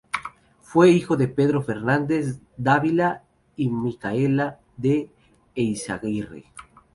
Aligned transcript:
Fue 0.61 0.89
hijo 0.89 1.15
de 1.15 1.27
Pedro 1.27 1.61
Fernández 1.61 2.39
Dávila 2.57 3.21
y 3.55 3.69
Micaela 3.69 4.57
de 4.75 5.11
Eyzaguirre. 5.53 6.45